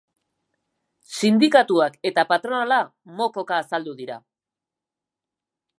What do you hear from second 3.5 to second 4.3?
azaldu dira.